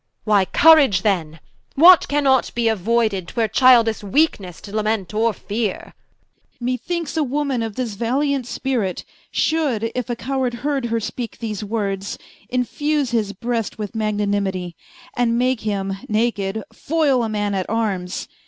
Why 0.23 0.45
courage 0.45 1.03
then, 1.03 1.39
what 1.75 2.07
cannot 2.07 2.51
be 2.55 2.63
auoided, 2.63 3.27
'Twere 3.27 3.47
childish 3.47 4.01
weakenesse 4.01 4.59
to 4.61 4.75
lament, 4.75 5.13
or 5.13 5.31
feare 5.31 5.93
Prince. 5.93 6.59
Me 6.59 6.75
thinkes 6.75 7.15
a 7.17 7.23
Woman 7.23 7.61
of 7.61 7.75
this 7.75 7.93
valiant 7.93 8.47
Spirit, 8.47 9.05
Should, 9.29 9.91
if 9.93 10.09
a 10.09 10.15
Coward 10.15 10.55
heard 10.65 10.85
her 10.85 10.99
speake 10.99 11.37
these 11.37 11.63
words, 11.63 12.17
Infuse 12.49 13.11
his 13.11 13.31
Breast 13.31 13.77
with 13.77 13.91
Magnanimitie, 13.93 14.73
And 15.15 15.37
make 15.37 15.61
him, 15.61 15.93
naked, 16.09 16.63
foyle 16.73 17.21
a 17.21 17.29
man 17.29 17.53
at 17.53 17.69
Armes. 17.69 18.27